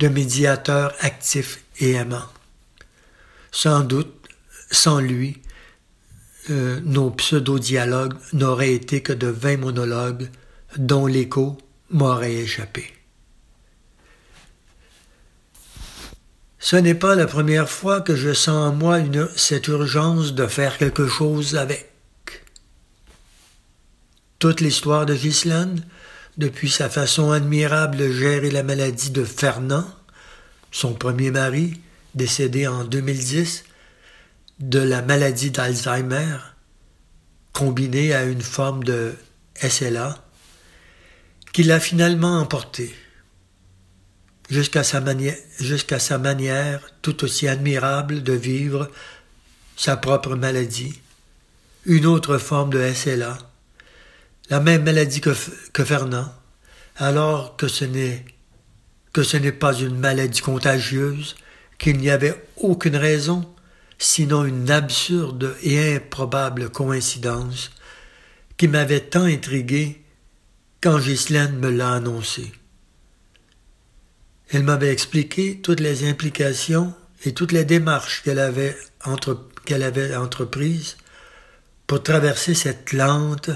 de 0.00 0.08
médiateur 0.08 0.92
actif 0.98 1.62
et 1.78 1.92
aimant. 1.92 2.26
Sans 3.52 3.82
doute, 3.82 4.12
sans 4.72 4.98
lui, 4.98 5.40
euh, 6.50 6.80
nos 6.84 7.10
pseudo-dialogues 7.10 8.14
n'auraient 8.32 8.74
été 8.74 9.00
que 9.00 9.12
de 9.12 9.28
vains 9.28 9.56
monologues 9.56 10.28
dont 10.76 11.06
l'écho 11.06 11.58
m'aurait 11.90 12.34
échappé. 12.34 12.84
Ce 16.58 16.76
n'est 16.76 16.94
pas 16.94 17.14
la 17.14 17.26
première 17.26 17.68
fois 17.68 18.00
que 18.00 18.16
je 18.16 18.32
sens 18.32 18.70
en 18.70 18.74
moi 18.74 18.98
cette 19.36 19.68
urgence 19.68 20.32
de 20.32 20.46
faire 20.46 20.78
quelque 20.78 21.08
chose 21.08 21.56
avec. 21.56 21.90
Toute 24.38 24.60
l'histoire 24.60 25.06
de 25.06 25.14
Ghislaine, 25.14 25.84
depuis 26.38 26.70
sa 26.70 26.88
façon 26.88 27.30
admirable 27.30 27.96
de 27.96 28.10
gérer 28.10 28.50
la 28.50 28.62
maladie 28.62 29.10
de 29.10 29.24
Fernand, 29.24 29.84
son 30.70 30.94
premier 30.94 31.30
mari, 31.30 31.80
décédé 32.14 32.66
en 32.66 32.84
2010, 32.84 33.64
de 34.62 34.78
la 34.78 35.02
maladie 35.02 35.50
d'Alzheimer, 35.50 36.38
combinée 37.52 38.14
à 38.14 38.22
une 38.22 38.40
forme 38.40 38.84
de 38.84 39.12
SLA, 39.56 40.24
qui 41.52 41.64
l'a 41.64 41.80
finalement 41.80 42.38
emporté, 42.38 42.94
jusqu'à 44.48 44.84
sa, 44.84 45.00
manière, 45.00 46.80
tout 47.02 47.24
aussi 47.24 47.48
admirable 47.48 48.22
de 48.22 48.34
vivre 48.34 48.88
sa 49.76 49.96
propre 49.96 50.36
maladie, 50.36 51.00
une 51.84 52.06
autre 52.06 52.38
forme 52.38 52.70
de 52.70 52.92
SLA, 52.94 53.36
la 54.48 54.60
même 54.60 54.84
maladie 54.84 55.20
que, 55.20 55.34
que 55.72 55.84
Fernand, 55.84 56.32
alors 56.96 57.56
que 57.56 57.66
ce 57.66 57.84
n'est 57.84 58.24
que 59.12 59.24
ce 59.24 59.36
n'est 59.36 59.52
pas 59.52 59.74
une 59.74 59.98
maladie 59.98 60.40
contagieuse, 60.40 61.34
qu'il 61.78 61.98
n'y 61.98 62.08
avait 62.10 62.40
aucune 62.56 62.96
raison, 62.96 63.52
sinon 64.02 64.44
une 64.44 64.68
absurde 64.70 65.56
et 65.62 65.94
improbable 65.94 66.70
coïncidence, 66.70 67.70
qui 68.56 68.66
m'avait 68.66 69.00
tant 69.00 69.24
intrigué 69.24 70.02
quand 70.80 70.98
Ghislaine 70.98 71.56
me 71.58 71.70
l'a 71.70 71.92
annoncé. 71.92 72.52
Elle 74.50 74.64
m'avait 74.64 74.92
expliqué 74.92 75.60
toutes 75.62 75.78
les 75.78 76.08
implications 76.08 76.92
et 77.24 77.32
toutes 77.32 77.52
les 77.52 77.64
démarches 77.64 78.22
qu'elle 78.24 78.40
avait, 78.40 78.76
qu'elle 79.64 79.84
avait 79.84 80.16
entreprises 80.16 80.96
pour 81.86 82.02
traverser 82.02 82.54
cette 82.54 82.92
lente 82.92 83.50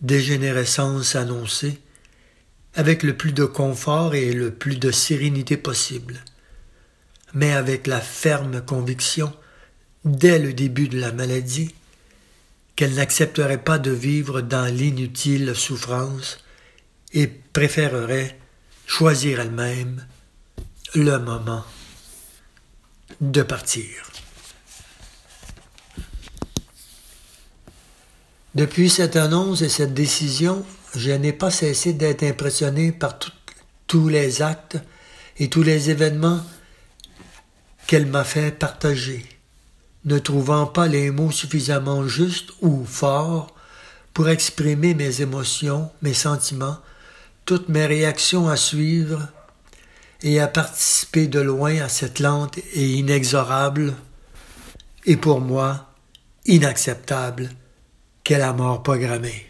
dégénérescence 0.00 1.16
annoncée 1.16 1.80
avec 2.74 3.02
le 3.02 3.16
plus 3.16 3.32
de 3.32 3.44
confort 3.44 4.14
et 4.14 4.32
le 4.32 4.52
plus 4.52 4.78
de 4.78 4.92
sérénité 4.92 5.56
possible, 5.56 6.22
mais 7.34 7.52
avec 7.52 7.88
la 7.88 8.00
ferme 8.00 8.62
conviction, 8.62 9.32
dès 10.04 10.38
le 10.38 10.52
début 10.52 10.88
de 10.88 10.98
la 10.98 11.12
maladie, 11.12 11.74
qu'elle 12.76 12.94
n'accepterait 12.94 13.62
pas 13.62 13.78
de 13.78 13.90
vivre 13.90 14.40
dans 14.40 14.72
l'inutile 14.72 15.54
souffrance 15.54 16.38
et 17.12 17.26
préférerait 17.26 18.38
choisir 18.86 19.40
elle-même 19.40 20.06
le 20.94 21.18
moment 21.18 21.64
de 23.20 23.42
partir. 23.42 24.10
Depuis 28.54 28.90
cette 28.90 29.16
annonce 29.16 29.62
et 29.62 29.70
cette 29.70 29.94
décision, 29.94 30.64
je 30.94 31.10
n'ai 31.10 31.32
pas 31.32 31.50
cessé 31.50 31.94
d'être 31.94 32.22
impressionné 32.22 32.92
par 32.92 33.18
tous 33.86 34.08
les 34.08 34.42
actes 34.42 34.78
et 35.38 35.48
tous 35.48 35.62
les 35.62 35.88
événements 35.88 36.40
qu'elle 37.86 38.06
m'a 38.06 38.24
fait 38.24 38.50
partager, 38.50 39.24
ne 40.04 40.18
trouvant 40.18 40.66
pas 40.66 40.88
les 40.88 41.10
mots 41.10 41.30
suffisamment 41.30 42.06
justes 42.06 42.50
ou 42.60 42.84
forts 42.84 43.54
pour 44.14 44.28
exprimer 44.28 44.94
mes 44.94 45.22
émotions, 45.22 45.90
mes 46.02 46.14
sentiments, 46.14 46.78
toutes 47.44 47.68
mes 47.68 47.86
réactions 47.86 48.48
à 48.48 48.56
suivre 48.56 49.28
et 50.22 50.40
à 50.40 50.48
participer 50.48 51.26
de 51.26 51.40
loin 51.40 51.80
à 51.80 51.88
cette 51.88 52.20
lente 52.20 52.58
et 52.74 52.92
inexorable, 52.94 53.94
et 55.04 55.16
pour 55.16 55.40
moi 55.40 55.88
inacceptable, 56.46 57.50
qu'est 58.22 58.38
la 58.38 58.52
mort 58.52 58.82
programmée. 58.82 59.46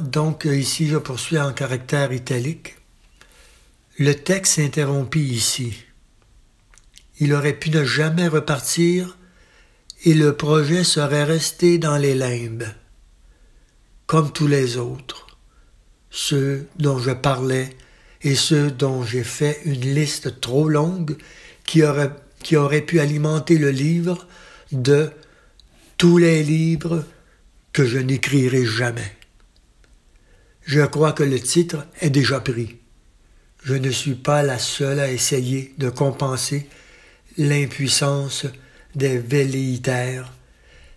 donc 0.00 0.44
ici, 0.44 0.88
je 0.88 0.96
poursuis 0.96 1.38
en 1.38 1.52
caractère 1.52 2.12
italique. 2.12 2.81
Le 3.98 4.14
texte 4.14 4.54
s'interrompit 4.54 5.20
ici. 5.20 5.84
Il 7.20 7.34
aurait 7.34 7.52
pu 7.52 7.68
ne 7.68 7.84
jamais 7.84 8.26
repartir 8.26 9.18
et 10.04 10.14
le 10.14 10.34
projet 10.34 10.82
serait 10.82 11.24
resté 11.24 11.76
dans 11.76 11.98
les 11.98 12.14
limbes, 12.14 12.64
comme 14.06 14.32
tous 14.32 14.46
les 14.46 14.78
autres, 14.78 15.26
ceux 16.08 16.66
dont 16.78 16.98
je 16.98 17.10
parlais 17.10 17.76
et 18.22 18.34
ceux 18.34 18.70
dont 18.70 19.04
j'ai 19.04 19.24
fait 19.24 19.60
une 19.66 19.94
liste 19.94 20.40
trop 20.40 20.70
longue 20.70 21.18
qui 21.66 21.82
aurait, 21.82 22.12
qui 22.42 22.56
aurait 22.56 22.80
pu 22.80 22.98
alimenter 22.98 23.58
le 23.58 23.70
livre 23.70 24.26
de 24.72 25.10
tous 25.98 26.16
les 26.16 26.42
livres 26.42 27.04
que 27.74 27.84
je 27.84 27.98
n'écrirai 27.98 28.64
jamais. 28.64 29.16
Je 30.64 30.80
crois 30.80 31.12
que 31.12 31.24
le 31.24 31.38
titre 31.38 31.86
est 32.00 32.10
déjà 32.10 32.40
pris. 32.40 32.78
Je 33.64 33.74
ne 33.74 33.90
suis 33.90 34.14
pas 34.14 34.42
la 34.42 34.58
seule 34.58 35.00
à 35.00 35.10
essayer 35.10 35.74
de 35.78 35.88
compenser 35.88 36.68
l'impuissance 37.36 38.46
des 38.94 39.18
velléitaires, 39.18 40.32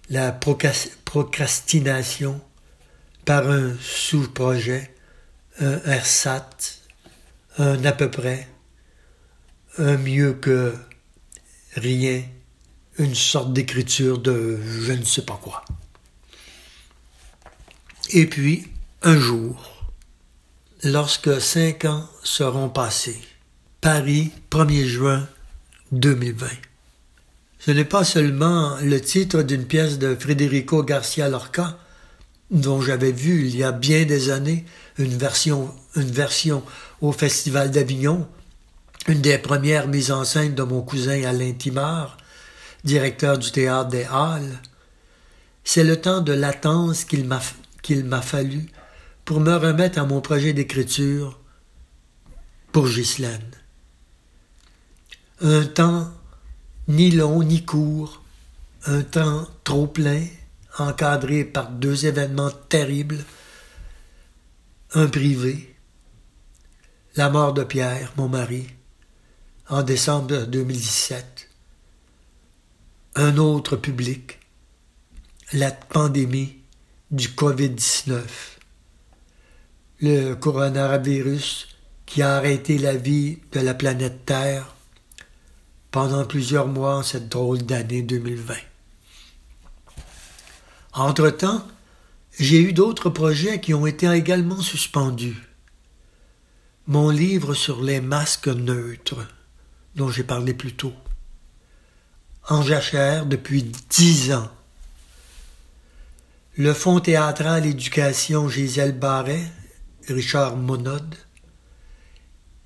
la 0.09 0.31
procrastination, 0.31 2.41
par 3.23 3.49
un 3.49 3.75
sous-projet, 3.79 4.91
un 5.59 5.77
RSAT, 5.77 6.49
un 7.57 7.83
à 7.85 7.91
peu 7.91 8.11
près, 8.11 8.47
un 9.77 9.97
mieux 9.97 10.33
que 10.33 10.73
rien, 11.75 12.23
une 12.97 13.15
sorte 13.15 13.53
d'écriture 13.53 14.19
de 14.19 14.59
je 14.81 14.93
ne 14.93 15.03
sais 15.03 15.23
pas 15.23 15.39
quoi. 15.41 15.63
Et 18.11 18.27
puis, 18.27 18.67
un 19.01 19.19
jour, 19.19 19.74
lorsque 20.85 21.41
cinq 21.41 21.85
ans 21.85 22.07
seront 22.23 22.69
passés, 22.69 23.19
Paris, 23.81 24.31
1er 24.51 24.85
juin 24.85 25.27
2020. 25.91 26.45
Ce 27.57 27.71
n'est 27.71 27.85
pas 27.85 28.03
seulement 28.03 28.77
le 28.83 29.01
titre 29.01 29.41
d'une 29.41 29.65
pièce 29.65 29.97
de 29.97 30.15
Federico 30.15 30.83
Garcia 30.83 31.27
Lorca, 31.27 31.79
dont 32.51 32.81
j'avais 32.81 33.11
vu 33.11 33.47
il 33.47 33.57
y 33.57 33.63
a 33.63 33.71
bien 33.71 34.05
des 34.05 34.29
années 34.29 34.63
une 34.99 35.17
version, 35.17 35.73
une 35.95 36.11
version 36.11 36.63
au 37.01 37.11
Festival 37.11 37.71
d'Avignon, 37.71 38.27
une 39.07 39.21
des 39.21 39.39
premières 39.39 39.87
mises 39.87 40.11
en 40.11 40.23
scène 40.23 40.53
de 40.53 40.63
mon 40.63 40.83
cousin 40.83 41.23
Alain 41.23 41.53
Timard, 41.53 42.17
directeur 42.83 43.39
du 43.39 43.51
théâtre 43.51 43.89
des 43.89 44.03
Halles. 44.03 44.59
C'est 45.63 45.83
le 45.83 45.99
temps 45.99 46.21
de 46.21 46.33
latence 46.33 47.05
qu'il 47.05 47.25
m'a, 47.25 47.41
qu'il 47.81 48.05
m'a 48.05 48.21
fallu 48.21 48.67
pour 49.25 49.39
me 49.39 49.55
remettre 49.55 49.99
à 49.99 50.05
mon 50.05 50.21
projet 50.21 50.53
d'écriture 50.53 51.39
pour 52.71 52.87
Ghislaine. 52.87 53.51
Un 55.41 55.65
temps 55.65 56.11
ni 56.87 57.09
long 57.09 57.43
ni 57.43 57.65
court, 57.65 58.21
un 58.85 59.01
temps 59.01 59.47
trop 59.63 59.87
plein, 59.87 60.23
encadré 60.77 61.43
par 61.43 61.71
deux 61.71 62.05
événements 62.05 62.51
terribles, 62.51 63.25
un 64.93 65.07
privé, 65.07 65.75
la 67.15 67.29
mort 67.29 67.53
de 67.53 67.63
Pierre, 67.63 68.13
mon 68.17 68.29
mari, 68.29 68.67
en 69.67 69.81
décembre 69.81 70.45
2017, 70.45 71.49
un 73.15 73.37
autre 73.37 73.75
public, 73.75 74.39
la 75.53 75.71
pandémie 75.71 76.57
du 77.09 77.29
COVID-19, 77.29 78.21
le 80.01 80.33
coronavirus 80.33 81.67
qui 82.05 82.21
a 82.21 82.35
arrêté 82.35 82.77
la 82.77 82.95
vie 82.95 83.39
de 83.51 83.59
la 83.61 83.73
planète 83.73 84.25
Terre 84.25 84.75
pendant 85.91 86.25
plusieurs 86.25 86.67
mois 86.67 86.97
en 86.97 87.03
cette 87.03 87.29
drôle 87.29 87.63
d'année 87.63 88.01
2020. 88.01 88.53
Entre-temps, 90.93 91.65
j'ai 92.37 92.61
eu 92.61 92.73
d'autres 92.73 93.09
projets 93.09 93.61
qui 93.61 93.73
ont 93.73 93.85
été 93.85 94.09
également 94.09 94.61
suspendus. 94.61 95.41
Mon 96.87 97.09
livre 97.09 97.53
sur 97.53 97.81
les 97.81 98.01
masques 98.01 98.49
neutres, 98.49 99.25
dont 99.95 100.09
j'ai 100.09 100.23
parlé 100.23 100.53
plus 100.53 100.73
tôt, 100.73 100.93
en 102.49 102.61
jachère 102.61 103.25
depuis 103.25 103.63
dix 103.89 104.33
ans. 104.33 104.51
Le 106.57 106.73
Fonds 106.73 106.99
théâtral 106.99 107.65
éducation 107.65 108.47
Gisèle 108.49 108.97
Barret, 108.97 109.51
Richard 110.07 110.57
Monod, 110.57 111.15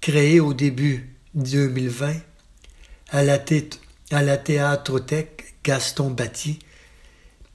créé 0.02 0.40
au 0.40 0.54
début 0.54 1.16
2020, 1.36 2.14
à 3.12 3.24
la, 3.24 3.40
à 4.12 4.22
la 4.22 4.38
Gaston 5.64 6.10
Batty 6.12 6.60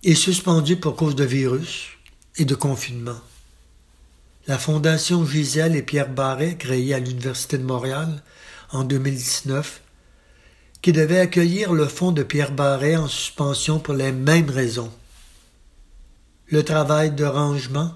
est 0.03 0.15
suspendu 0.15 0.77
pour 0.77 0.97
cause 0.97 1.17
de 1.17 1.25
virus 1.25 1.89
et 2.37 2.45
de 2.45 2.55
confinement. 2.55 3.19
La 4.47 4.59
Fondation 4.59 5.25
Gisèle 5.25 5.75
et 5.75 5.83
Pierre 5.83 6.11
Barret, 6.11 6.57
créée 6.57 6.93
à 6.93 6.99
l'Université 6.99 7.57
de 7.57 7.65
Montréal 7.65 8.23
en 8.73 8.85
2019, 8.85 9.81
qui 10.83 10.93
devait 10.93 11.21
accueillir 11.21 11.73
le 11.73 11.87
fonds 11.87 12.13
de 12.13 12.23
Pierre 12.23 12.53
Barret 12.53 12.97
en 12.97 13.09
suspension 13.09 13.79
pour 13.79 13.95
les 13.95 14.13
mêmes 14.13 14.51
raisons. 14.51 14.93
Le 16.49 16.63
travail 16.63 17.11
de 17.13 17.25
rangement, 17.25 17.95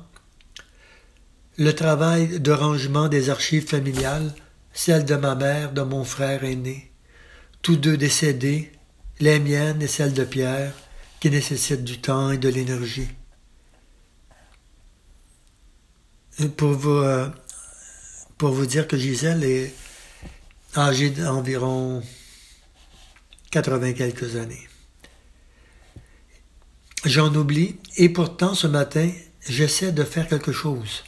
le 1.58 1.74
travail 1.74 2.38
de 2.38 2.52
rangement 2.52 3.08
des 3.08 3.30
archives 3.30 3.66
familiales, 3.66 4.32
celle 4.72 5.04
de 5.04 5.16
ma 5.16 5.34
mère, 5.34 5.72
de 5.72 5.82
mon 5.82 6.04
frère 6.04 6.44
aîné, 6.44 6.92
tous 7.62 7.74
deux 7.74 7.96
décédés, 7.96 8.70
les 9.18 9.40
miennes 9.40 9.82
et 9.82 9.88
celles 9.88 10.14
de 10.14 10.22
Pierre, 10.22 10.72
qui 11.18 11.30
nécessitent 11.30 11.82
du 11.82 11.98
temps 11.98 12.30
et 12.30 12.38
de 12.38 12.48
l'énergie. 12.48 13.08
Pour 16.56 16.74
vous, 16.74 16.90
euh, 16.90 17.28
pour 18.38 18.52
vous 18.52 18.66
dire 18.66 18.86
que 18.86 18.96
Gisèle 18.96 19.42
est 19.42 19.74
âgée 20.76 21.10
d'environ 21.10 22.00
80 23.50 23.94
quelques 23.94 24.36
années. 24.36 24.68
J'en 27.04 27.34
oublie, 27.34 27.80
et 27.96 28.08
pourtant 28.10 28.54
ce 28.54 28.68
matin, 28.68 29.10
j'essaie 29.48 29.90
de 29.90 30.04
faire 30.04 30.28
quelque 30.28 30.52
chose 30.52 31.02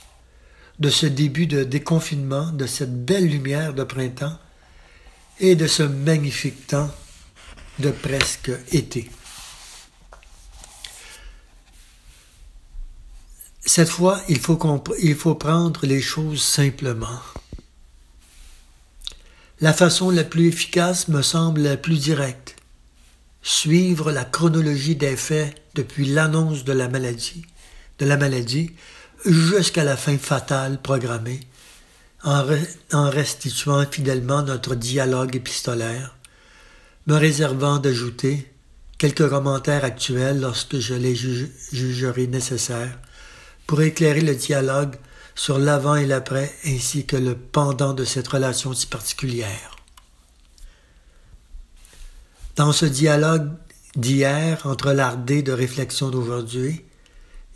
de 0.80 0.88
ce 0.90 1.06
début 1.06 1.46
de 1.46 1.62
déconfinement, 1.62 2.50
de 2.52 2.66
cette 2.66 3.04
belle 3.04 3.28
lumière 3.28 3.74
de 3.74 3.84
printemps, 3.84 4.38
et 5.38 5.54
de 5.54 5.66
ce 5.66 5.82
magnifique 5.82 6.66
temps 6.66 6.90
de 7.78 7.90
presque 7.90 8.50
été. 8.72 9.10
Cette 13.64 13.88
fois, 13.88 14.20
il 14.28 14.38
faut, 14.40 14.56
prendre 15.34 15.86
les 15.86 16.00
choses 16.00 16.42
simplement. 16.42 17.20
La 19.60 19.72
façon 19.72 20.10
la 20.10 20.24
plus 20.24 20.48
efficace 20.48 21.08
me 21.08 21.22
semble 21.22 21.60
la 21.60 21.76
plus 21.76 21.98
directe. 21.98 22.56
Suivre 23.42 24.12
la 24.12 24.24
chronologie 24.24 24.96
des 24.96 25.16
faits 25.16 25.54
depuis 25.74 26.06
l'annonce 26.06 26.64
de 26.64 26.72
la 26.72 26.88
maladie, 26.88 27.44
de 27.98 28.06
la 28.06 28.16
maladie 28.16 28.72
jusqu'à 29.24 29.84
la 29.84 29.96
fin 29.96 30.18
fatale 30.18 30.80
programmée 30.80 31.40
en, 32.22 33.10
restituant 33.10 33.84
fidèlement 33.90 34.42
notre 34.42 34.74
dialogue 34.74 35.36
épistolaire, 35.36 36.16
me 37.06 37.16
réservant 37.16 37.78
d'ajouter 37.78 38.52
quelques 38.98 39.28
commentaires 39.28 39.84
actuels 39.84 40.40
lorsque 40.40 40.78
je 40.78 40.94
les 40.94 41.14
jugerai 41.14 42.26
nécessaires 42.26 42.98
pour 43.66 43.80
éclairer 43.80 44.20
le 44.20 44.34
dialogue 44.34 44.96
sur 45.34 45.58
l'avant 45.58 45.96
et 45.96 46.06
l'après 46.06 46.52
ainsi 46.66 47.06
que 47.06 47.16
le 47.16 47.34
pendant 47.34 47.94
de 47.94 48.04
cette 48.04 48.28
relation 48.28 48.74
si 48.74 48.86
particulière. 48.86 49.76
Dans 52.56 52.72
ce 52.72 52.84
dialogue 52.84 53.48
d'hier 53.96 54.60
entre 54.66 54.92
l'ardé 54.92 55.42
de 55.42 55.52
réflexion 55.52 56.10
d'aujourd'hui, 56.10 56.84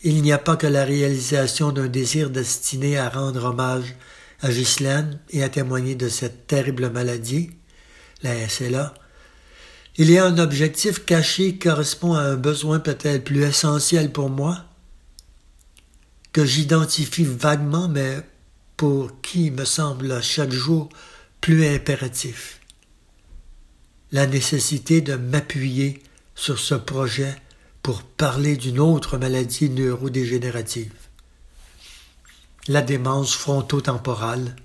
il 0.05 0.21
n'y 0.21 0.33
a 0.33 0.39
pas 0.39 0.57
que 0.57 0.67
la 0.67 0.85
réalisation 0.85 1.73
d'un 1.73 1.89
désir 1.89 2.29
destiné 2.29 2.99
à 2.99 3.09
rendre 3.09 3.47
hommage 3.47 3.97
à 4.43 4.51
Ghislaine 4.51 5.19
et 5.31 5.43
à 5.43 5.49
témoigner 5.49 5.95
de 5.95 6.11
cette 6.11 6.47
terrible 6.47 6.91
maladie, 6.91 7.51
la 8.23 8.47
SLA, 8.47 8.93
il 9.97 10.11
y 10.11 10.19
a 10.19 10.27
un 10.27 10.39
objectif 10.39 11.07
caché 11.07 11.53
qui 11.53 11.59
correspond 11.59 12.13
à 12.13 12.21
un 12.21 12.37
besoin 12.37 12.81
peut-être 12.81 13.25
plus 13.25 13.45
essentiel 13.45 14.13
pour 14.13 14.29
moi, 14.29 14.67
que 16.33 16.45
j'identifie 16.45 17.25
vaguement, 17.25 17.89
mais 17.89 18.19
pour 18.77 19.23
qui 19.23 19.51
me 19.51 19.65
semble 19.65 20.23
chaque 20.23 20.53
jour 20.53 20.91
plus 21.41 21.67
impératif. 21.67 22.61
La 24.13 24.27
nécessité 24.27 25.01
de 25.01 25.15
m'appuyer 25.15 26.03
sur 26.35 26.59
ce 26.59 26.75
projet 26.75 27.35
pour 27.85 28.03
parler 28.03 28.57
d'une 28.57 28.81
autre 28.81 29.19
maladie 29.19 29.69
neurodégénérative 29.69 30.91
la 32.67 32.81
démence 32.81 33.35
frontotemporale, 33.35 34.57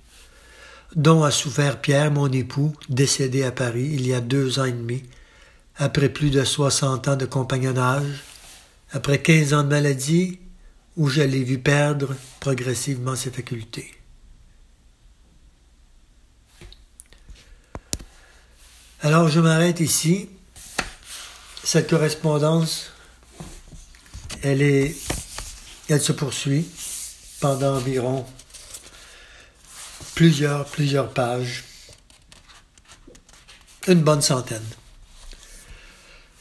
dont 0.96 1.24
a 1.24 1.30
souffert 1.30 1.82
Pierre, 1.82 2.12
mon 2.12 2.32
époux, 2.32 2.74
décédé 2.88 3.44
à 3.44 3.52
Paris 3.52 3.90
il 3.92 4.08
y 4.08 4.14
a 4.14 4.22
deux 4.22 4.58
ans 4.60 4.64
et 4.64 4.72
demi, 4.72 5.04
après 5.76 6.08
plus 6.08 6.30
de 6.30 6.46
soixante 6.46 7.10
ans 7.10 7.18
de 7.18 7.26
compagnonnage, 7.26 8.24
après 8.92 9.22
quinze 9.22 9.54
ans 9.54 9.64
de 9.64 9.68
maladie, 9.68 10.40
où 10.96 11.10
je 11.10 11.22
l'ai 11.22 11.44
vu 11.44 11.60
perdre 11.60 12.16
progressivement 12.40 13.18
ses 13.18 13.32
facultés. 13.32 13.94
Alors 19.02 19.28
je 19.28 19.42
m'arrête 19.42 19.82
ici. 19.82 20.30
Cette 21.66 21.90
correspondance, 21.90 22.94
elle 24.44 26.02
se 26.02 26.12
poursuit 26.12 26.68
pendant 27.40 27.76
environ 27.78 28.26
plusieurs, 30.16 30.66
plusieurs 30.66 31.10
pages, 31.14 31.64
une 33.88 34.02
bonne 34.02 34.22
centaine. 34.22 34.66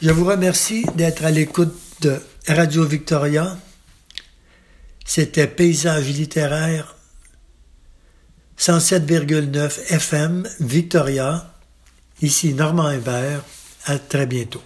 Je 0.00 0.10
vous 0.10 0.24
remercie 0.24 0.84
d'être 0.94 1.24
à 1.24 1.30
l'écoute 1.30 1.74
de 2.00 2.20
Radio 2.46 2.84
Victoria. 2.84 3.58
C'était 5.04 5.46
Paysage 5.46 6.08
littéraire 6.08 6.94
107,9 8.58 9.92
FM 9.92 10.48
Victoria. 10.60 11.54
Ici 12.20 12.54
Normand 12.54 12.90
Hébert. 12.90 13.42
À 13.86 13.98
très 13.98 14.26
bientôt. 14.26 14.62